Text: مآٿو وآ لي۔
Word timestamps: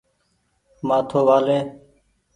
مآٿو 0.87 1.19
وآ 1.27 1.37
لي۔ 1.45 1.57